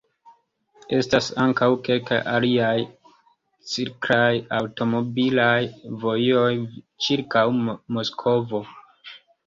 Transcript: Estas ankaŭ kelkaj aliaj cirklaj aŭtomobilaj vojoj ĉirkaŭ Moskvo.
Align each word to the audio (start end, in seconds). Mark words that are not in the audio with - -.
Estas 0.99 1.27
ankaŭ 1.43 1.67
kelkaj 1.87 2.19
aliaj 2.31 2.73
cirklaj 3.75 4.33
aŭtomobilaj 4.63 5.61
vojoj 6.07 6.51
ĉirkaŭ 6.83 7.49
Moskvo. 7.73 8.69